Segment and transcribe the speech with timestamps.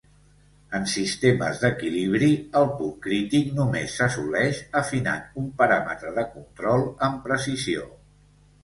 [0.77, 2.29] En sistemes d'equilibri,
[2.61, 7.89] el punt crític només s'assoleix afinant un paràmetre de control amb precisió.